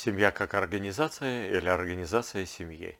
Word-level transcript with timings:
Семья 0.00 0.30
как 0.30 0.54
организация 0.54 1.50
или 1.50 1.68
организация 1.68 2.46
семьи. 2.46 2.96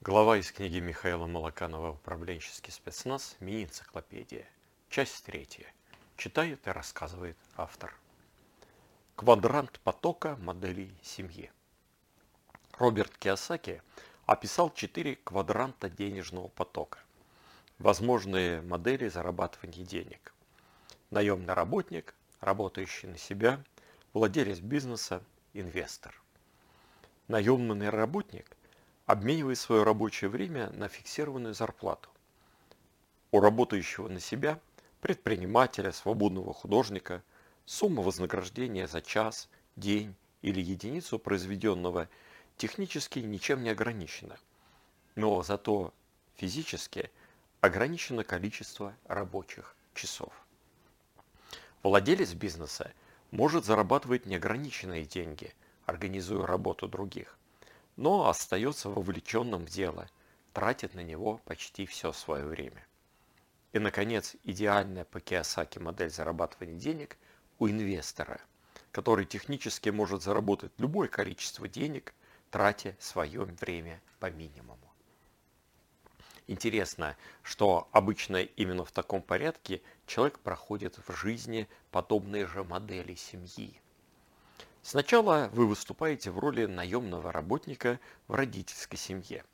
Глава 0.00 0.38
из 0.38 0.50
книги 0.50 0.78
Михаила 0.80 1.26
Малаканова 1.26 1.90
«Управленческий 1.90 2.72
спецназ. 2.72 3.36
Мини-энциклопедия». 3.40 4.46
Часть 4.88 5.26
третья. 5.26 5.66
Читает 6.16 6.66
и 6.66 6.70
рассказывает 6.70 7.36
автор. 7.54 7.94
Квадрант 9.14 9.78
потока 9.80 10.36
моделей 10.36 10.90
семьи. 11.02 11.50
Роберт 12.78 13.18
Киосаки 13.18 13.82
описал 14.24 14.72
четыре 14.72 15.16
квадранта 15.16 15.90
денежного 15.90 16.48
потока. 16.48 17.00
Возможные 17.78 18.62
модели 18.62 19.06
зарабатывания 19.06 19.84
денег. 19.84 20.32
Наемный 21.10 21.52
работник, 21.52 22.14
работающий 22.40 23.06
на 23.06 23.18
себя, 23.18 23.62
владелец 24.14 24.60
бизнеса, 24.60 25.22
инвестор. 25.54 26.20
Наемный 27.28 27.90
работник 27.90 28.56
обменивает 29.06 29.58
свое 29.58 29.82
рабочее 29.82 30.30
время 30.30 30.70
на 30.70 30.88
фиксированную 30.88 31.54
зарплату. 31.54 32.08
У 33.32 33.40
работающего 33.40 34.08
на 34.08 34.20
себя, 34.20 34.60
предпринимателя, 35.00 35.92
свободного 35.92 36.52
художника, 36.52 37.22
сумма 37.66 38.02
вознаграждения 38.02 38.86
за 38.86 39.00
час, 39.00 39.48
день 39.76 40.14
или 40.42 40.60
единицу 40.60 41.18
произведенного 41.18 42.08
технически 42.56 43.20
ничем 43.20 43.62
не 43.62 43.70
ограничена, 43.70 44.36
но 45.14 45.42
зато 45.42 45.92
физически 46.36 47.10
ограничено 47.60 48.24
количество 48.24 48.94
рабочих 49.06 49.76
часов. 49.94 50.32
Владелец 51.82 52.34
бизнеса– 52.34 52.92
может 53.30 53.64
зарабатывать 53.64 54.26
неограниченные 54.26 55.04
деньги, 55.04 55.54
организуя 55.86 56.46
работу 56.46 56.88
других, 56.88 57.38
но 57.96 58.28
остается 58.28 58.88
вовлеченным 58.88 59.66
в 59.66 59.70
дело, 59.70 60.08
тратит 60.52 60.94
на 60.94 61.00
него 61.00 61.40
почти 61.44 61.86
все 61.86 62.12
свое 62.12 62.44
время. 62.44 62.86
И, 63.72 63.78
наконец, 63.78 64.34
идеальная 64.42 65.04
по 65.04 65.20
Киосаки 65.20 65.78
модель 65.78 66.10
зарабатывания 66.10 66.76
денег 66.76 67.16
у 67.58 67.68
инвестора, 67.68 68.40
который 68.90 69.26
технически 69.26 69.90
может 69.90 70.22
заработать 70.22 70.72
любое 70.78 71.08
количество 71.08 71.68
денег, 71.68 72.14
тратя 72.50 72.96
свое 72.98 73.44
время 73.44 74.00
по 74.18 74.30
минимуму. 74.30 74.89
Интересно, 76.50 77.16
что 77.44 77.88
обычно 77.92 78.38
именно 78.38 78.84
в 78.84 78.90
таком 78.90 79.22
порядке 79.22 79.82
человек 80.04 80.40
проходит 80.40 80.98
в 81.06 81.14
жизни 81.14 81.68
подобные 81.92 82.44
же 82.48 82.64
модели 82.64 83.14
семьи. 83.14 83.80
Сначала 84.82 85.48
вы 85.52 85.68
выступаете 85.68 86.32
в 86.32 86.40
роли 86.40 86.66
наемного 86.66 87.30
работника 87.30 88.00
в 88.26 88.34
родительской 88.34 88.98
семье. 88.98 89.44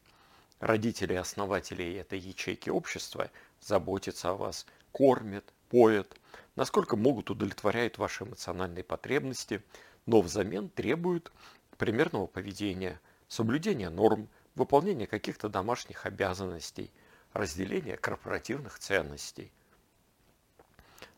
Родители 0.59 1.13
основатели 1.13 1.97
этой 1.97 2.19
ячейки 2.19 2.71
общества 2.71 3.31
заботятся 3.61 4.31
о 4.31 4.37
вас, 4.37 4.65
кормят, 4.91 5.53
поят, 5.69 6.17
насколько 6.55 6.97
могут 6.97 7.29
удовлетворяют 7.29 7.99
ваши 7.99 8.25
эмоциональные 8.25 8.85
потребности, 8.85 9.63
но 10.07 10.23
взамен 10.23 10.71
требуют 10.71 11.31
примерного 11.77 12.27
поведения, 12.27 12.99
соблюдения 13.29 13.91
норм, 13.91 14.31
выполнение 14.57 15.07
каких-то 15.07 15.49
домашних 15.49 16.07
обязанностей, 16.07 16.91
разделение 17.33 17.97
корпоративных 17.97 18.79
ценностей. 18.79 19.53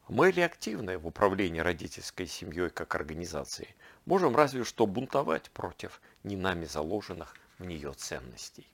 Мы 0.09 0.31
реактивны 0.31 0.99
в 0.99 1.07
управлении 1.07 1.61
родительской 1.61 2.27
семьей 2.27 2.71
как 2.71 2.95
организацией. 2.95 3.75
Можем 4.07 4.35
разве 4.35 4.65
что 4.65 4.87
бунтовать 4.87 5.51
против 5.51 6.01
не 6.25 6.37
нами 6.37 6.65
заложенных 6.65 7.35
в 7.59 7.65
нее 7.65 7.93
ценностей. 7.93 8.67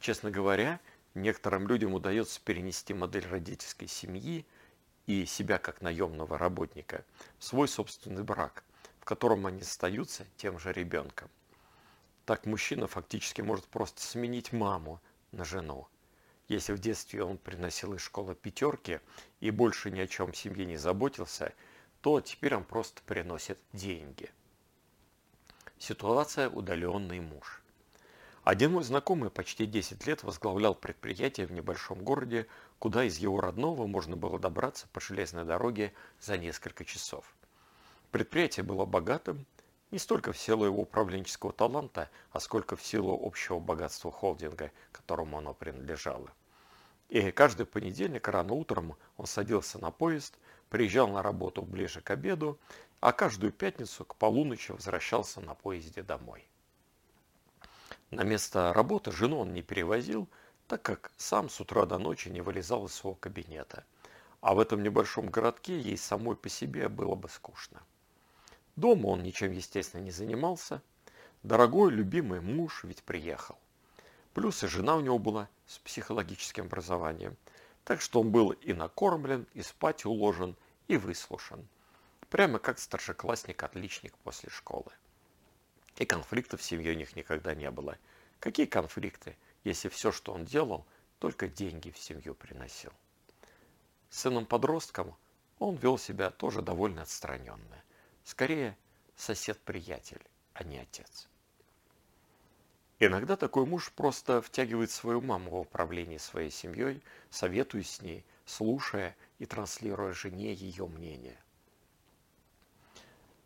Честно 0.00 0.30
говоря, 0.30 0.80
некоторым 1.14 1.68
людям 1.68 1.94
удается 1.94 2.40
перенести 2.42 2.94
модель 2.94 3.26
родительской 3.28 3.86
семьи 3.86 4.46
и 5.06 5.26
себя 5.26 5.58
как 5.58 5.82
наемного 5.82 6.38
работника 6.38 7.04
в 7.38 7.44
свой 7.44 7.68
собственный 7.68 8.24
брак, 8.24 8.64
в 8.98 9.04
котором 9.04 9.46
они 9.46 9.60
остаются 9.60 10.24
тем 10.38 10.58
же 10.58 10.72
ребенком. 10.72 11.28
Так 12.24 12.46
мужчина 12.46 12.86
фактически 12.86 13.40
может 13.40 13.66
просто 13.66 14.00
сменить 14.00 14.52
маму 14.52 15.00
на 15.32 15.44
жену. 15.44 15.88
Если 16.48 16.72
в 16.72 16.78
детстве 16.78 17.24
он 17.24 17.38
приносил 17.38 17.94
из 17.94 18.00
школы 18.00 18.34
пятерки 18.34 19.00
и 19.40 19.50
больше 19.50 19.90
ни 19.90 20.00
о 20.00 20.06
чем 20.06 20.32
в 20.32 20.36
семье 20.36 20.66
не 20.66 20.76
заботился, 20.76 21.52
то 22.00 22.20
теперь 22.20 22.54
он 22.54 22.64
просто 22.64 23.02
приносит 23.02 23.58
деньги. 23.72 24.30
Ситуация 25.78 26.48
«Удаленный 26.48 27.20
муж». 27.20 27.62
Один 28.44 28.72
мой 28.72 28.82
знакомый 28.82 29.30
почти 29.30 29.66
10 29.66 30.04
лет 30.06 30.24
возглавлял 30.24 30.74
предприятие 30.74 31.46
в 31.46 31.52
небольшом 31.52 32.02
городе, 32.02 32.48
куда 32.80 33.04
из 33.04 33.18
его 33.18 33.40
родного 33.40 33.86
можно 33.86 34.16
было 34.16 34.38
добраться 34.38 34.88
по 34.92 35.00
железной 35.00 35.44
дороге 35.44 35.92
за 36.20 36.36
несколько 36.36 36.84
часов. 36.84 37.24
Предприятие 38.10 38.64
было 38.64 38.84
богатым, 38.84 39.46
не 39.92 39.98
столько 39.98 40.32
в 40.32 40.38
силу 40.38 40.64
его 40.64 40.82
управленческого 40.82 41.52
таланта, 41.52 42.10
а 42.32 42.40
сколько 42.40 42.76
в 42.76 42.82
силу 42.82 43.14
общего 43.24 43.60
богатства 43.60 44.10
холдинга, 44.10 44.72
которому 44.90 45.38
оно 45.38 45.52
принадлежало. 45.52 46.30
И 47.10 47.30
каждый 47.30 47.66
понедельник 47.66 48.26
рано 48.26 48.54
утром 48.54 48.96
он 49.18 49.26
садился 49.26 49.78
на 49.78 49.90
поезд, 49.90 50.38
приезжал 50.70 51.08
на 51.08 51.22
работу 51.22 51.60
ближе 51.60 52.00
к 52.00 52.10
обеду, 52.10 52.58
а 53.00 53.12
каждую 53.12 53.52
пятницу 53.52 54.06
к 54.06 54.16
полуночи 54.16 54.72
возвращался 54.72 55.42
на 55.42 55.54
поезде 55.54 56.02
домой. 56.02 56.48
На 58.10 58.22
место 58.22 58.72
работы 58.72 59.12
жену 59.12 59.40
он 59.40 59.52
не 59.52 59.60
перевозил, 59.60 60.26
так 60.68 60.80
как 60.80 61.12
сам 61.18 61.50
с 61.50 61.60
утра 61.60 61.84
до 61.84 61.98
ночи 61.98 62.30
не 62.30 62.40
вылезал 62.40 62.86
из 62.86 62.94
своего 62.94 63.14
кабинета. 63.16 63.84
А 64.40 64.54
в 64.54 64.58
этом 64.58 64.82
небольшом 64.82 65.28
городке 65.28 65.78
ей 65.78 65.98
самой 65.98 66.34
по 66.34 66.48
себе 66.48 66.88
было 66.88 67.14
бы 67.14 67.28
скучно. 67.28 67.82
Дома 68.76 69.08
он 69.08 69.22
ничем, 69.22 69.52
естественно, 69.52 70.00
не 70.00 70.10
занимался. 70.10 70.82
Дорогой, 71.42 71.90
любимый 71.92 72.40
муж 72.40 72.84
ведь 72.84 73.02
приехал. 73.02 73.58
Плюс 74.34 74.62
и 74.64 74.66
жена 74.66 74.96
у 74.96 75.00
него 75.00 75.18
была 75.18 75.48
с 75.66 75.78
психологическим 75.78 76.66
образованием. 76.66 77.36
Так 77.84 78.00
что 78.00 78.20
он 78.20 78.30
был 78.30 78.50
и 78.50 78.72
накормлен, 78.72 79.46
и 79.52 79.62
спать 79.62 80.04
уложен, 80.04 80.56
и 80.88 80.96
выслушан. 80.96 81.66
Прямо 82.30 82.58
как 82.58 82.78
старшеклассник-отличник 82.78 84.14
после 84.18 84.48
школы. 84.48 84.92
И 85.96 86.06
конфликтов 86.06 86.60
в 86.60 86.64
семье 86.64 86.92
у 86.92 86.96
них 86.96 87.14
никогда 87.14 87.54
не 87.54 87.70
было. 87.70 87.98
Какие 88.40 88.66
конфликты, 88.66 89.36
если 89.64 89.88
все, 89.88 90.12
что 90.12 90.32
он 90.32 90.44
делал, 90.44 90.86
только 91.18 91.46
деньги 91.46 91.90
в 91.90 91.98
семью 91.98 92.34
приносил? 92.34 92.92
Сыном-подростком 94.08 95.14
он 95.58 95.76
вел 95.76 95.98
себя 95.98 96.30
тоже 96.30 96.62
довольно 96.62 97.02
отстраненно. 97.02 97.82
Скорее, 98.24 98.76
сосед-приятель, 99.16 100.22
а 100.54 100.64
не 100.64 100.78
отец. 100.78 101.28
Иногда 102.98 103.36
такой 103.36 103.66
муж 103.66 103.90
просто 103.92 104.40
втягивает 104.40 104.90
свою 104.90 105.20
маму 105.20 105.50
в 105.50 105.58
управление 105.58 106.20
своей 106.20 106.50
семьей, 106.50 107.02
советуясь 107.30 107.90
с 107.90 108.00
ней, 108.00 108.24
слушая 108.46 109.16
и 109.40 109.46
транслируя 109.46 110.12
жене 110.12 110.52
ее 110.54 110.86
мнение. 110.86 111.36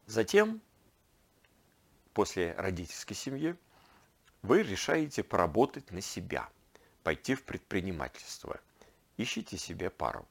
Затем, 0.05 0.61
после 2.13 2.53
родительской 2.53 3.17
семьи, 3.17 3.57
вы 4.43 4.63
решаете 4.63 5.23
поработать 5.23 5.91
на 5.91 6.01
себя, 6.01 6.49
пойти 7.03 7.35
в 7.35 7.43
предпринимательство. 7.43 8.61
Ищите 9.17 9.57
себе 9.57 9.89
пару. 9.89 10.29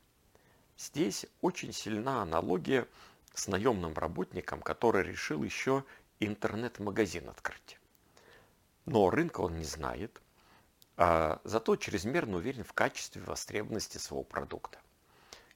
Здесь 0.77 1.25
очень 1.41 1.73
сильна 1.73 2.21
аналогия 2.21 2.87
с 3.35 3.47
наемным 3.47 3.93
работником, 3.93 4.61
который 4.61 5.03
решил 5.03 5.43
еще 5.43 5.83
интернет-магазин 6.19 7.29
открыть. 7.29 7.79
Но 8.85 9.09
рынка 9.09 9.41
он 9.41 9.57
не 9.57 9.65
знает, 9.65 10.21
а 10.97 11.41
зато 11.43 11.75
чрезмерно 11.75 12.37
уверен 12.37 12.63
в 12.63 12.73
качестве 12.73 13.21
востребованности 13.21 13.97
своего 13.97 14.23
продукта. 14.23 14.79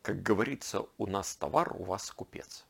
Как 0.01 0.21
говорится, 0.21 0.85
у 0.97 1.07
нас 1.07 1.35
товар, 1.35 1.73
у 1.75 1.83
вас 1.83 2.11
купец. 2.11 2.65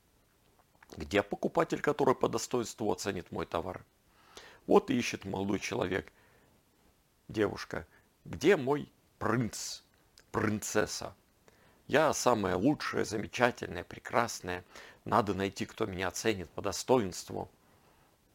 Где 0.95 1.23
покупатель, 1.23 1.81
который 1.81 2.15
по 2.15 2.29
достоинству 2.29 2.91
оценит 2.91 3.31
мой 3.31 3.45
товар? 3.45 3.83
Вот 4.67 4.89
и 4.89 4.97
ищет 4.97 5.25
молодой 5.25 5.59
человек, 5.59 6.11
девушка, 7.27 7.87
где 8.25 8.57
мой 8.57 8.91
принц, 9.17 9.81
принцесса? 10.31 11.15
Я 11.87 12.13
самая 12.13 12.55
лучшая, 12.55 13.03
замечательная, 13.03 13.83
прекрасная. 13.83 14.63
Надо 15.05 15.33
найти, 15.33 15.65
кто 15.65 15.85
меня 15.85 16.07
оценит 16.07 16.49
по 16.51 16.61
достоинству. 16.61 17.49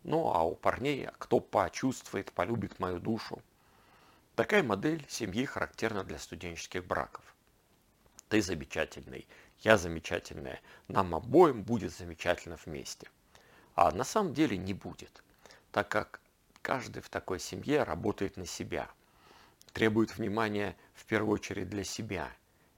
Ну 0.02 0.32
а 0.32 0.42
у 0.42 0.54
парней, 0.54 1.08
кто 1.18 1.40
почувствует, 1.40 2.32
полюбит 2.32 2.78
мою 2.78 2.98
душу. 2.98 3.42
Такая 4.34 4.62
модель 4.62 5.04
семьи 5.08 5.44
характерна 5.44 6.02
для 6.04 6.18
студенческих 6.18 6.84
браков. 6.84 7.24
Ты 8.28 8.42
замечательный, 8.42 9.26
я 9.60 9.76
замечательная, 9.76 10.60
нам 10.88 11.14
обоим 11.14 11.62
будет 11.62 11.92
замечательно 11.92 12.58
вместе. 12.64 13.08
А 13.76 13.90
на 13.92 14.04
самом 14.04 14.34
деле 14.34 14.56
не 14.56 14.74
будет, 14.74 15.22
так 15.70 15.88
как 15.88 16.20
каждый 16.62 17.02
в 17.02 17.08
такой 17.08 17.38
семье 17.38 17.82
работает 17.82 18.36
на 18.36 18.46
себя, 18.46 18.90
требует 19.72 20.16
внимания 20.16 20.76
в 20.94 21.04
первую 21.04 21.34
очередь 21.34 21.68
для 21.68 21.84
себя, 21.84 22.28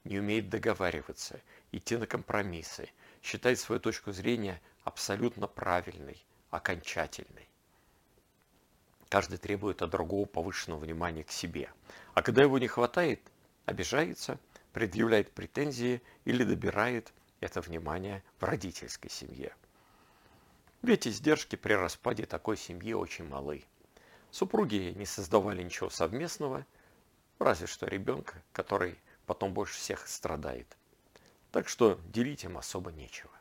не 0.03 0.19
умеет 0.19 0.49
договариваться, 0.49 1.39
идти 1.77 1.97
на 1.97 2.07
компромиссы, 2.07 2.89
считает 3.23 3.59
свою 3.59 3.79
точку 3.79 4.11
зрения 4.11 4.61
абсолютно 4.83 5.47
правильной, 5.47 6.23
окончательной. 6.49 7.47
Каждый 9.09 9.37
требует 9.37 9.81
от 9.81 9.89
другого 9.89 10.25
повышенного 10.25 10.79
внимания 10.79 11.23
к 11.23 11.31
себе. 11.31 11.71
А 12.13 12.21
когда 12.21 12.41
его 12.43 12.59
не 12.59 12.67
хватает, 12.67 13.21
обижается, 13.65 14.39
предъявляет 14.73 15.31
претензии 15.31 16.01
или 16.25 16.43
добирает 16.43 17.13
это 17.39 17.61
внимание 17.61 18.23
в 18.39 18.43
родительской 18.43 19.09
семье. 19.09 19.55
Ведь 20.81 21.07
издержки 21.07 21.55
при 21.55 21.73
распаде 21.73 22.25
такой 22.25 22.57
семьи 22.57 22.93
очень 22.93 23.27
малы. 23.27 23.63
Супруги 24.31 24.93
не 24.95 25.05
создавали 25.05 25.63
ничего 25.63 25.89
совместного, 25.89 26.65
разве 27.39 27.67
что 27.67 27.87
ребенка, 27.87 28.41
который 28.51 28.97
потом 29.25 29.53
больше 29.53 29.75
всех 29.75 30.07
страдает. 30.07 30.77
Так 31.51 31.67
что 31.67 31.99
делить 32.07 32.43
им 32.43 32.57
особо 32.57 32.91
нечего. 32.91 33.31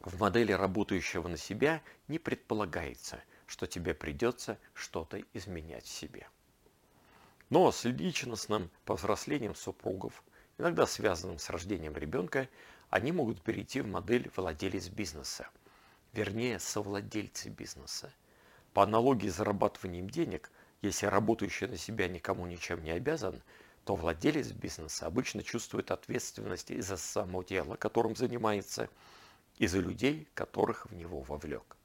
В 0.00 0.20
модели 0.20 0.52
работающего 0.52 1.26
на 1.28 1.36
себя 1.36 1.82
не 2.08 2.18
предполагается, 2.18 3.20
что 3.46 3.66
тебе 3.66 3.92
придется 3.94 4.58
что-то 4.72 5.22
изменять 5.32 5.84
в 5.84 5.88
себе. 5.88 6.28
Но 7.50 7.70
с 7.70 7.84
личностным 7.84 8.70
повзрослением 8.84 9.54
супругов, 9.54 10.22
иногда 10.58 10.86
связанным 10.86 11.38
с 11.38 11.50
рождением 11.50 11.96
ребенка, 11.96 12.48
они 12.90 13.12
могут 13.12 13.42
перейти 13.42 13.80
в 13.80 13.88
модель 13.88 14.30
владелец 14.36 14.88
бизнеса, 14.88 15.48
вернее, 16.12 16.58
совладельцы 16.58 17.48
бизнеса. 17.48 18.12
По 18.72 18.82
аналогии 18.82 19.28
с 19.28 19.36
зарабатыванием 19.36 20.08
денег, 20.08 20.50
если 20.82 21.06
работающий 21.06 21.66
на 21.66 21.76
себя 21.76 22.08
никому 22.08 22.46
ничем 22.46 22.82
не 22.82 22.90
обязан, 22.90 23.42
то 23.86 23.94
владелец 23.94 24.48
бизнеса 24.48 25.06
обычно 25.06 25.44
чувствует 25.44 25.92
ответственность 25.92 26.72
и 26.72 26.80
за 26.80 26.96
само 26.96 27.44
дело, 27.44 27.76
которым 27.76 28.16
занимается, 28.16 28.90
и 29.58 29.68
за 29.68 29.78
людей, 29.78 30.28
которых 30.34 30.86
в 30.86 30.92
него 30.92 31.20
вовлек. 31.20 31.76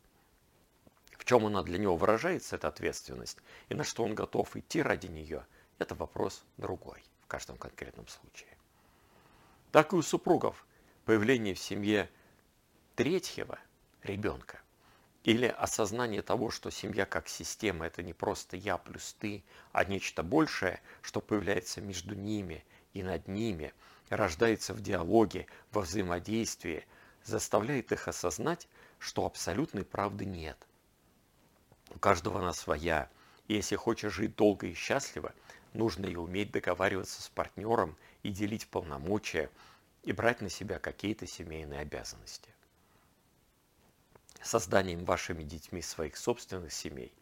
В 1.12 1.24
чем 1.26 1.46
она 1.46 1.62
для 1.62 1.78
него 1.78 1.96
выражается, 1.96 2.56
эта 2.56 2.70
ответственность, 2.70 3.38
и 3.70 3.76
на 3.76 3.84
что 3.84 4.04
он 4.04 4.16
готов 4.16 4.58
идти 4.58 4.82
ради 4.82 5.06
нее, 5.06 5.46
это 5.78 5.94
вопрос 5.94 6.44
другой 6.58 7.04
в 7.22 7.28
каждом 7.28 7.58
конкретном 7.58 8.08
случае. 8.08 8.50
Так 9.72 9.94
и 9.94 9.96
у 9.96 10.02
супругов 10.02 10.66
появление 11.06 11.54
в 11.54 11.60
семье 11.60 12.10
третьего 12.96 13.60
ребенка 14.02 14.60
или 15.24 15.46
осознание 15.46 16.22
того, 16.22 16.50
что 16.52 16.70
семья 16.72 17.06
как 17.06 17.28
система– 17.28 17.86
это 17.88 18.04
не 18.04 18.14
просто 18.14 18.58
я 18.58 18.78
плюс 18.78 19.16
ты, 19.20 19.44
а 19.72 19.86
нечто 19.86 20.24
большее, 20.24 20.82
что 21.02 21.22
появляется 21.22 21.82
между 21.82 22.16
ними 22.16 22.64
и 22.94 23.04
над 23.04 23.28
ними, 23.28 23.74
рождается 24.10 24.74
в 24.74 24.82
диалоге, 24.82 25.48
во 25.72 25.82
взаимодействии, 25.82 26.86
заставляет 27.24 27.92
их 27.92 28.08
осознать, 28.08 28.68
что 29.00 29.26
абсолютной 29.26 29.86
правды 29.86 30.26
нет– 30.26 30.58
у 31.94 32.00
каждого 32.00 32.40
она 32.40 32.54
своя. 32.54 33.10
И 33.48 33.56
если 33.56 33.76
хочешь 33.76 34.14
жить 34.14 34.36
долго 34.36 34.68
и 34.68 34.74
счастливо, 34.74 35.34
нужно 35.74 36.06
и 36.06 36.16
уметь 36.16 36.52
договариваться 36.52 37.22
с 37.22 37.30
партнером 37.30 37.98
и 38.24 38.30
делить 38.30 38.68
полномочия, 38.68 39.50
и 40.04 40.14
брать 40.14 40.42
на 40.42 40.50
себя 40.50 40.80
какие-то 40.80 41.28
семейные 41.28 41.82
обязанности. 41.82 42.50
Созданием 44.44 45.06
вашими 45.06 45.44
детьми 45.44 45.82
своих 45.82 46.18
собственных 46.18 46.74
семей 46.74 47.14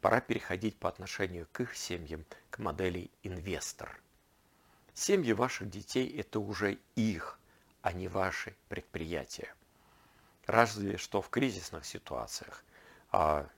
пора 0.00 0.20
переходить 0.20 0.76
по 0.76 0.88
отношению 0.88 1.46
к 1.52 1.60
их 1.60 1.76
семьям 1.76 2.24
к 2.50 2.58
модели 2.58 3.10
инвестор. 3.22 4.00
Семьи 4.92 5.32
ваших 5.32 5.70
детей– 5.70 6.08
это 6.18 6.40
уже 6.40 6.78
их, 6.94 7.38
а 7.82 7.92
не 7.92 8.08
ваши 8.08 8.54
предприятия. 8.68 9.54
Разве 10.46 10.98
что 10.98 11.22
в 11.22 11.30
кризисных 11.30 11.86
ситуациях, 11.86 12.64
а 13.10 13.48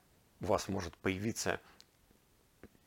у 0.41 0.47
вас 0.47 0.69
может 0.69 0.97
появиться 0.99 1.61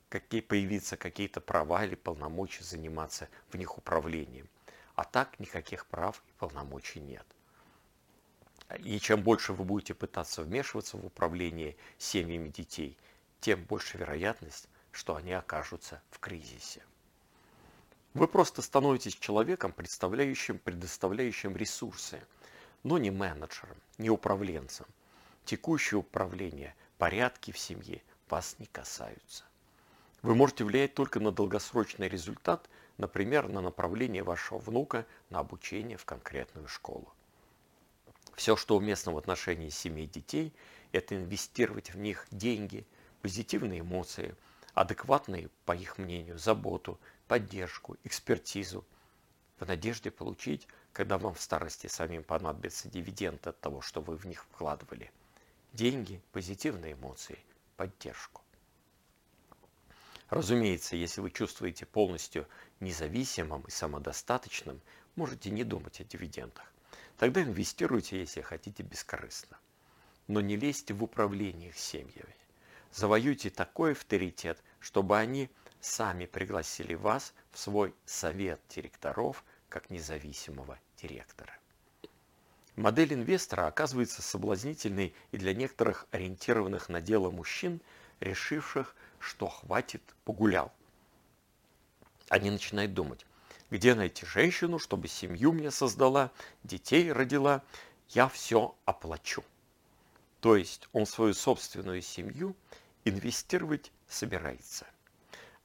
какие 0.09 0.41
появиться 0.41 0.97
какие-то 0.97 1.39
права 1.39 1.85
или 1.85 1.95
полномочия 1.95 2.63
заниматься 2.63 3.29
в 3.49 3.57
них 3.57 3.77
управлением. 3.77 4.49
А 4.95 5.03
так 5.03 5.39
никаких 5.39 5.85
прав 5.85 6.21
и 6.27 6.31
полномочий 6.39 6.99
нет. 6.99 7.25
И 8.77 8.99
чем 8.99 9.23
больше 9.23 9.53
вы 9.53 9.63
будете 9.63 9.95
пытаться 9.95 10.43
вмешиваться 10.43 10.97
в 10.97 11.05
управление 11.05 11.75
семьями 11.97 12.49
детей, 12.49 12.97
тем 13.39 13.63
больше 13.63 13.97
вероятность, 13.97 14.69
что 14.91 15.15
они 15.15 15.33
окажутся 15.33 16.01
в 16.11 16.19
кризисе. 16.19 16.83
Вы 18.13 18.27
просто 18.27 18.61
становитесь 18.61 19.15
человеком, 19.15 19.71
представляющим, 19.71 20.59
предоставляющим 20.59 21.55
ресурсы, 21.55 22.21
но 22.83 22.97
не 22.97 23.11
менеджером, 23.11 23.77
не 23.97 24.09
управленцем. 24.09 24.85
Текущее 25.45 25.99
управление 25.99 26.75
порядки 26.97 27.51
в 27.51 27.57
семье 27.57 28.03
вас 28.29 28.55
не 28.59 28.65
касаются. 28.67 29.45
Вы 30.21 30.35
можете 30.35 30.63
влиять 30.63 30.93
только 30.95 31.19
на 31.19 31.31
долгосрочный 31.31 32.09
результат, 32.09 32.69
например, 32.97 33.47
на 33.47 33.61
направление 33.61 34.23
вашего 34.23 34.59
внука 34.59 35.05
на 35.29 35.39
обучение 35.39 35.97
в 35.97 36.05
конкретную 36.05 36.67
школу. 36.67 37.13
Все, 38.39 38.55
что 38.55 38.77
уместно 38.77 39.11
в 39.11 39.17
отношении 39.17 39.67
семей 39.67 40.07
детей, 40.07 40.53
это 40.93 41.13
инвестировать 41.13 41.93
в 41.93 41.97
них 41.97 42.25
деньги, 42.31 42.87
позитивные 43.21 43.81
эмоции, 43.81 44.33
адекватные, 44.73 45.49
по 45.65 45.75
их 45.75 45.97
мнению, 45.97 46.39
заботу, 46.39 46.97
поддержку, 47.27 47.97
экспертизу, 48.05 48.85
в 49.59 49.67
надежде 49.67 50.09
получить, 50.09 50.69
когда 50.93 51.17
вам 51.17 51.33
в 51.33 51.41
старости 51.41 51.87
самим 51.87 52.23
понадобятся 52.23 52.87
дивиденды 52.87 53.49
от 53.49 53.59
того, 53.59 53.81
что 53.81 53.99
вы 53.99 54.15
в 54.15 54.25
них 54.25 54.41
вкладывали– 54.45 55.11
деньги, 55.73 56.21
позитивные 56.31 56.93
эмоции, 56.93 57.39
поддержку. 57.75 58.41
Разумеется, 60.29 60.95
если 60.95 61.19
вы 61.19 61.31
чувствуете 61.31 61.85
полностью 61.85 62.47
независимым 62.79 63.63
и 63.63 63.69
самодостаточным, 63.69 64.79
можете 65.17 65.49
не 65.49 65.65
думать 65.65 65.99
о 65.99 66.05
дивидендах. 66.05 66.71
Тогда 67.19 67.43
инвестируйте, 67.43 68.17
если 68.17 68.39
хотите, 68.39 68.81
бескорыстно. 68.81 69.57
Но 70.27 70.39
не 70.39 70.55
лезьте 70.55 70.93
в 70.93 71.03
управление 71.03 71.69
их 71.69 71.77
семьями. 71.77 72.35
Завоюйте 72.93 73.49
такой 73.49 73.91
авторитет, 73.91 74.63
чтобы 74.79 75.17
они 75.17 75.49
сами 75.81 76.25
пригласили 76.25 76.93
вас 76.93 77.33
в 77.51 77.59
свой 77.59 77.93
совет 78.05 78.61
директоров 78.69 79.43
как 79.67 79.89
независимого 79.89 80.79
директора. 80.95 81.53
Модель 82.77 83.13
инвестора 83.13 83.67
оказывается 83.67 84.21
соблазнительной 84.21 85.13
и 85.31 85.37
для 85.37 85.53
некоторых 85.53 86.07
ориентированных 86.11 86.87
на 86.87 87.01
дело 87.01 87.29
мужчин, 87.29 87.81
решивших, 88.21 88.95
что 89.19 89.49
хватит 89.49 90.01
погулял. 90.23 90.71
Они 92.29 92.49
начинают 92.49 92.93
думать, 92.93 93.25
где 93.69 93.95
найти 93.95 94.25
женщину, 94.25 94.79
чтобы 94.79 95.07
семью 95.07 95.51
мне 95.51 95.71
создала, 95.71 96.31
детей 96.63 97.11
родила, 97.11 97.63
я 98.09 98.27
все 98.27 98.75
оплачу. 98.85 99.43
То 100.39 100.55
есть 100.55 100.87
он 100.93 101.05
свою 101.05 101.33
собственную 101.33 102.01
семью 102.01 102.55
инвестировать 103.05 103.91
собирается. 104.07 104.87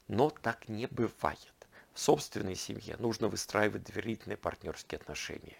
Но 0.08 0.30
так 0.30 0.68
не 0.68 0.86
бывает. 0.86 1.54
В 1.94 2.00
собственной 2.00 2.56
семье 2.56 2.96
нужно 2.98 3.28
выстраивать 3.28 3.84
доверительные 3.84 4.36
партнерские 4.36 4.98
отношения 4.98 5.56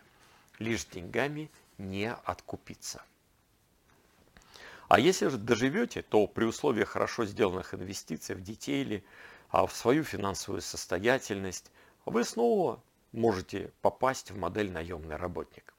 лишь 0.58 0.84
деньгами 0.86 1.50
не 1.78 2.12
откупиться. 2.12 3.02
А 4.88 5.00
если 5.00 5.28
же 5.28 5.38
доживете, 5.38 6.02
то 6.02 6.26
при 6.26 6.44
условии 6.44 6.84
хорошо 6.84 7.24
сделанных 7.24 7.74
инвестиций 7.74 8.34
в 8.34 8.42
детей 8.42 8.82
или 8.82 9.04
а, 9.48 9.66
в 9.66 9.74
свою 9.74 10.04
финансовую 10.04 10.62
состоятельность, 10.62 11.70
вы 12.04 12.24
снова 12.24 12.82
можете 13.12 13.72
попасть 13.82 14.30
в 14.30 14.38
модель 14.38 14.70
наемный 14.70 15.16
работник. 15.16 15.74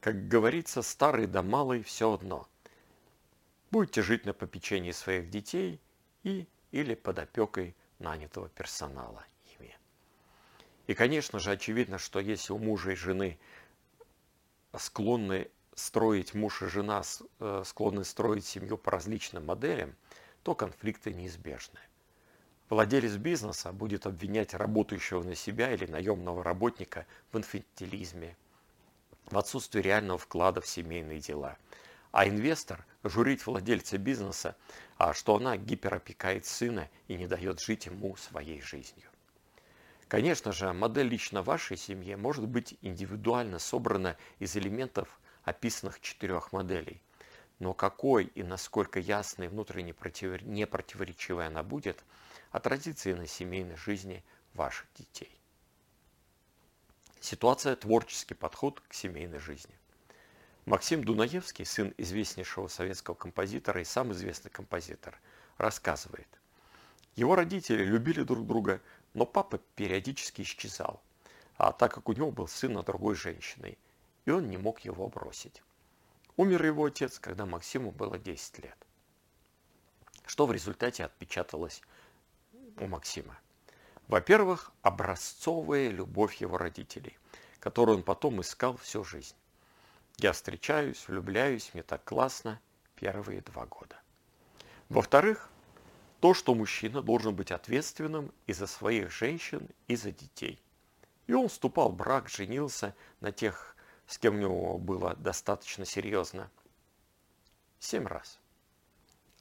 Как 0.00 0.28
говорится, 0.28 0.82
старый 0.82 1.26
да 1.26 1.42
малый 1.42 1.82
все 1.82 2.12
одно. 2.12 2.46
Будете 3.70 4.02
жить 4.02 4.24
на 4.24 4.32
попечении 4.32 4.92
своих 4.92 5.30
детей 5.30 5.80
и 6.22 6.46
или 6.72 6.94
под 6.94 7.18
опекой 7.18 7.74
нанятого 7.98 8.48
персонала 8.48 9.24
ими. 9.54 9.76
И, 10.86 10.94
конечно 10.94 11.38
же, 11.38 11.50
очевидно, 11.50 11.98
что 11.98 12.20
если 12.20 12.52
у 12.52 12.58
мужа 12.58 12.92
и 12.92 12.94
жены– 12.94 13.38
склонны 14.78 15.50
строить 15.74 16.34
муж 16.34 16.62
и 16.62 16.66
жена, 16.66 17.02
э, 17.40 17.62
склонны 17.64 18.04
строить 18.04 18.46
семью 18.46 18.78
по 18.78 18.90
различным 18.90 19.46
моделям, 19.46 19.94
то 20.42 20.54
конфликты 20.54 21.12
неизбежны. 21.12 21.80
Владелец 22.68 23.14
бизнеса 23.16 23.72
будет 23.72 24.06
обвинять 24.06 24.52
работающего 24.52 25.22
на 25.22 25.36
себя 25.36 25.72
или 25.72 25.86
наемного 25.86 26.42
работника 26.42 27.06
в 27.30 27.38
инфантилизме, 27.38 28.36
в 29.26 29.38
отсутствие 29.38 29.82
реального 29.82 30.18
вклада 30.18 30.60
в 30.60 30.66
семейные 30.66 31.20
дела. 31.20 31.58
А 32.10 32.26
инвестор 32.26 32.84
журить 33.04 33.46
владельца 33.46 33.98
бизнеса, 33.98 34.56
а 34.96 35.14
что 35.14 35.36
она 35.36 35.56
гиперопекает 35.56 36.44
сына 36.44 36.88
и 37.06 37.14
не 37.14 37.28
дает 37.28 37.60
жить 37.60 37.86
ему 37.86 38.16
своей 38.16 38.60
жизнью. 38.60 39.08
Конечно 40.08 40.50
же, 40.52 40.72
модель 40.72 41.08
лично 41.08 41.42
вашей 41.42 41.76
семьи 41.76 42.14
может 42.14 42.48
быть 42.48 42.76
индивидуально 42.80 43.58
собрана 43.60 44.16
из 44.38 44.56
элементов 44.56 45.20
описанных 45.44 46.00
четырех 46.00 46.52
моделей. 46.52 47.00
Но 47.58 47.74
какой 47.74 48.24
и 48.24 48.42
насколько 48.42 48.98
ясной, 48.98 49.48
внутренне 49.48 49.94
не 50.42 50.66
противоречивой 50.66 51.46
она 51.46 51.62
будет, 51.62 52.04
отразится 52.50 53.10
и 53.10 53.14
на 53.14 53.26
семейной 53.26 53.76
жизни 53.76 54.24
ваших 54.54 54.86
детей. 54.94 55.36
Ситуация– 57.20 57.76
творческий 57.76 58.34
подход 58.34 58.80
к 58.80 58.94
семейной 58.94 59.38
жизни. 59.38 59.74
Максим 60.64 61.04
Дунаевский, 61.04 61.64
сын 61.64 61.94
известнейшего 61.96 62.68
советского 62.68 63.14
композитора 63.14 63.80
и 63.80 63.84
сам 63.84 64.12
известный 64.12 64.50
композитор, 64.50 65.18
рассказывает. 65.58 66.28
Его 67.14 67.34
родители 67.34 67.84
любили 67.84 68.22
друг 68.22 68.46
друга, 68.46 68.82
но 69.14 69.24
папа 69.26 69.58
периодически 69.74 70.42
исчезал, 70.42 71.02
а 71.56 71.72
так 71.72 71.94
как 71.94 72.08
у 72.08 72.12
него 72.12 72.30
был 72.30 72.48
сын 72.48 72.76
от 72.76 72.86
другой 72.86 73.14
женщины, 73.14 73.78
и 74.24 74.30
он 74.30 74.48
не 74.48 74.56
мог 74.58 74.80
его 74.80 75.08
бросить. 75.08 75.62
Умер 76.36 76.66
его 76.66 76.84
отец, 76.84 77.18
когда 77.18 77.46
Максиму 77.46 77.92
было 77.92 78.18
10 78.18 78.58
лет. 78.58 78.76
Что 80.26 80.46
в 80.46 80.52
результате 80.52 81.04
отпечаталось 81.04 81.80
у 82.78 82.86
Максима? 82.86 83.38
Во-первых, 84.08 84.72
образцовая 84.82 85.88
любовь 85.90 86.36
его 86.36 86.58
родителей, 86.58 87.18
которую 87.58 87.98
он 87.98 88.02
потом 88.04 88.40
искал 88.40 88.76
всю 88.76 89.04
жизнь. 89.04 89.34
Я 90.18 90.32
встречаюсь, 90.32 91.06
влюбляюсь, 91.08 91.70
мне 91.74 91.82
так 91.82 92.04
классно 92.04 92.60
первые 92.94 93.40
два 93.40 93.66
года. 93.66 93.96
Во-вторых, 94.88 95.50
то, 96.20 96.32
что 96.32 96.54
мужчина 96.54 97.02
должен 97.02 97.34
быть 97.34 97.50
ответственным 97.50 98.32
и 98.46 98.52
за 98.52 98.66
своих 98.66 99.10
женщин, 99.10 99.68
и 99.88 99.96
за 99.96 100.12
детей. 100.12 100.62
И 101.26 101.34
он 101.34 101.48
вступал 101.48 101.90
в 101.90 101.96
брак, 101.96 102.28
женился 102.28 102.94
на 103.20 103.32
тех, 103.32 103.76
с 104.06 104.18
кем 104.18 104.36
у 104.36 104.38
него 104.38 104.78
было 104.78 105.14
достаточно 105.16 105.84
серьезно. 105.84 106.50
Семь 107.78 108.06
раз. 108.06 108.38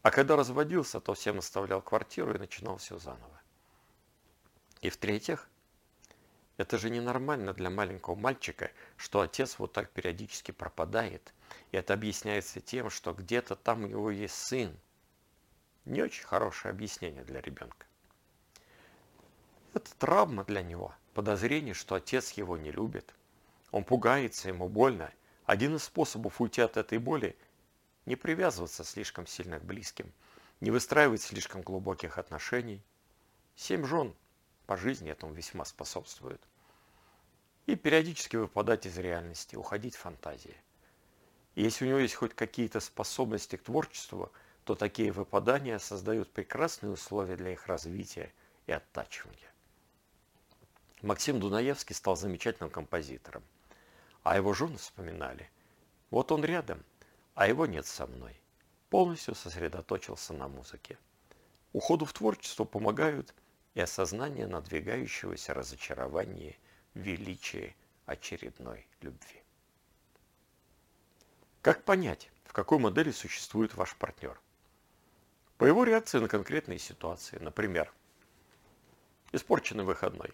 А 0.05 0.11
когда 0.11 0.35
разводился, 0.35 0.99
то 0.99 1.15
всем 1.15 1.39
оставлял 1.39 1.81
квартиру 1.81 2.35
и 2.35 2.37
начинал 2.37 2.77
все 2.77 2.99
заново. 2.99 3.41
И 4.81 4.91
в-третьих, 4.91 5.49
это 6.57 6.77
же 6.77 6.91
ненормально 6.91 7.53
для 7.53 7.71
маленького 7.71 8.13
мальчика, 8.13 8.69
что 8.97 9.21
отец 9.21 9.57
вот 9.57 9.73
так 9.73 9.89
периодически 9.89 10.51
пропадает. 10.51 11.33
И 11.71 11.77
это 11.77 11.95
объясняется 11.95 12.61
тем, 12.61 12.91
что 12.91 13.13
где-то 13.15 13.55
там 13.55 13.83
у 13.83 13.87
него 13.87 14.11
есть 14.11 14.35
сын. 14.35 14.77
Не 15.85 16.03
очень 16.03 16.25
хорошее 16.25 16.71
объяснение 16.71 17.23
для 17.23 17.41
ребенка. 17.41 17.87
Это 19.73 19.89
травма 19.95 20.43
для 20.43 20.61
него, 20.61 20.93
подозрение, 21.15 21.73
что 21.73 21.95
отец 21.95 22.33
его 22.33 22.57
не 22.57 22.71
любит. 22.71 23.15
Он 23.71 23.83
пугается, 23.83 24.49
ему 24.49 24.69
больно. 24.69 25.11
Один 25.47 25.77
из 25.77 25.83
способов 25.85 26.39
уйти 26.41 26.61
от 26.61 26.77
этой 26.77 26.99
боли– 26.99 27.35
не 28.05 28.15
привязываться 28.15 28.83
слишком 28.83 29.27
сильно 29.27 29.59
к 29.59 29.65
близким, 29.65 30.11
не 30.61 30.71
выстраивать 30.71 31.21
слишком 31.21 31.61
глубоких 31.61 32.17
отношений. 32.17 32.81
Семь 33.55 33.85
жен 33.85 34.15
по 34.65 34.77
жизни 34.77 35.11
этому 35.11 35.33
весьма 35.33 35.65
способствуют. 35.65 36.41
И 37.65 37.75
периодически 37.75 38.35
выпадать 38.35 38.85
из 38.85 38.97
реальности, 38.97 39.55
уходить 39.55 39.95
в 39.95 39.99
фантазии. 39.99 40.55
И 41.55 41.63
если 41.63 41.85
у 41.85 41.87
него 41.87 41.99
есть 41.99 42.15
хоть 42.15 42.35
какие-то 42.35 42.79
способности 42.79 43.55
к 43.55 43.63
творчеству, 43.63 44.31
то 44.65 44.75
такие 44.75 45.11
выпадания 45.11 45.79
создают 45.79 46.31
прекрасные 46.31 46.91
условия 46.91 47.35
для 47.35 47.53
их 47.53 47.67
развития 47.67 48.33
и 48.67 48.71
оттачивания. 48.71 49.51
Максим 51.01 51.39
Дунаевский 51.39 51.95
стал 51.95 52.15
замечательным 52.15 52.71
композитором. 52.71 53.43
А 54.23 54.37
его 54.37 54.53
жены 54.53 54.77
вспоминали. 54.77 55.49
Вот 56.09 56.31
он 56.31 56.43
рядом, 56.43 56.83
а 57.35 57.47
его 57.47 57.65
нет 57.67 57.85
со 57.85 58.07
мной. 58.07 58.35
Полностью 58.89 59.35
сосредоточился 59.35 60.33
на 60.33 60.47
музыке. 60.47 60.97
Уходу 61.73 62.05
в 62.05 62.13
творчество 62.13 62.63
помогают– 62.65 63.33
и 63.75 63.81
осознание 63.81 64.47
надвигающегося 64.47 65.53
разочарования 65.53 66.55
в 66.95 66.99
величии 66.99 67.75
очередной 68.05 68.87
любви. 69.01 69.43
Как 71.61 71.83
понять, 71.83 72.29
в 72.45 72.53
какой 72.53 72.79
модели 72.79 73.11
существует 73.11 73.75
ваш 73.75 73.95
партнер? 73.95 74.39
По 75.57 75.65
его 75.65 75.83
реакции 75.83 76.19
на 76.19 76.27
конкретные 76.27 76.79
ситуации, 76.79 77.37
например, 77.37 77.91
испорченный 79.31 79.83
выходной. 79.83 80.33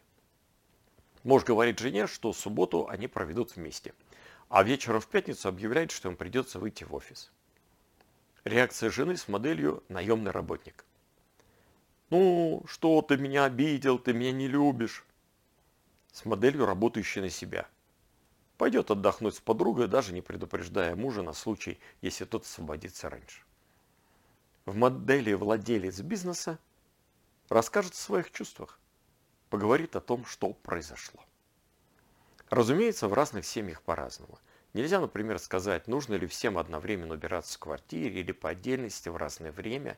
Муж 1.23 1.43
говорит 1.43 1.79
жене, 1.79 2.07
что 2.07 2.33
субботу 2.33 2.87
они 2.87 3.07
проведут 3.07 3.55
вместе, 3.55 3.93
а 4.51 4.63
вечером 4.63 4.99
в 4.99 5.07
пятницу 5.07 5.47
объявляет, 5.47 5.91
что 5.91 6.09
им 6.09 6.17
придется 6.17 6.59
выйти 6.59 6.83
в 6.83 6.93
офис. 6.93 7.31
Реакция 8.43 8.91
жены 8.91 9.15
с 9.15 9.29
моделью 9.29 9.81
«наемный 9.87 10.31
работник». 10.31 10.83
Ну, 12.09 12.61
что 12.67 13.01
ты 13.01 13.15
меня 13.15 13.45
обидел, 13.45 13.97
ты 13.97 14.11
меня 14.11 14.33
не 14.33 14.49
любишь. 14.49 15.05
С 16.11 16.25
моделью, 16.25 16.65
работающей 16.65 17.21
на 17.21 17.29
себя. 17.29 17.65
Пойдет 18.57 18.91
отдохнуть 18.91 19.35
с 19.35 19.39
подругой, 19.39 19.87
даже 19.87 20.11
не 20.11 20.21
предупреждая 20.21 20.97
мужа 20.97 21.23
на 21.23 21.31
случай, 21.31 21.79
если 22.01 22.25
тот 22.25 22.43
освободится 22.43 23.09
раньше. 23.09 23.43
В 24.65 24.75
модели 24.75 25.31
владелец 25.31 26.01
бизнеса 26.01 26.59
расскажет 27.47 27.93
о 27.93 27.95
своих 27.95 28.31
чувствах, 28.31 28.81
поговорит 29.49 29.95
о 29.95 30.01
том, 30.01 30.25
что 30.25 30.51
произошло. 30.51 31.23
Разумеется, 32.51 33.07
в 33.07 33.13
разных 33.13 33.45
семьях 33.45 33.81
по-разному. 33.81 34.37
Нельзя, 34.73 34.99
например, 34.99 35.39
сказать, 35.39 35.87
нужно 35.87 36.15
ли 36.15 36.27
всем 36.27 36.57
одновременно 36.57 37.13
убираться 37.13 37.55
в 37.55 37.59
квартире 37.59 38.19
или 38.19 38.33
по 38.33 38.49
отдельности 38.49 39.07
в 39.07 39.15
разное 39.15 39.53
время, 39.53 39.97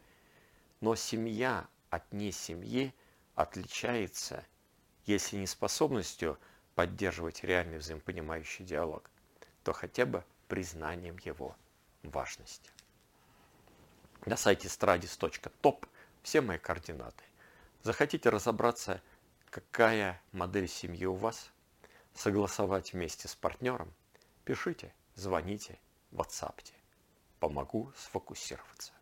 но 0.79 0.93
семья 0.95 1.65
от 1.89 2.13
несемьи 2.13 2.93
отличается, 3.33 4.45
если 5.07 5.38
не 5.38 5.48
способностью 5.48 6.38
поддерживать 6.75 7.43
реальный 7.43 7.79
взаимопонимающий 7.79 8.63
диалог, 8.65 9.10
то 9.63 9.74
хотя 9.74 10.05
бы 10.05 10.24
признанием 10.48 11.17
его 11.24 11.55
важности. 12.03 12.69
На 14.27 14.38
сайте 14.38 14.67
stradis.top 14.67 15.88
все 16.22 16.41
мои 16.41 16.60
координаты. 16.60 17.24
Захотите 17.81 18.29
разобраться, 18.29 19.01
какая 19.50 20.22
модель 20.31 20.67
семьи 20.67 21.07
у 21.07 21.15
вас, 21.15 21.51
согласовать 22.15 22.93
вместе 22.93 23.27
с 23.27 23.36
партнером, 23.36 23.93
пишите, 24.46 24.93
звоните, 25.15 25.79
ватсапте. 26.12 26.74
Помогу 27.39 27.91
сфокусироваться. 27.98 28.93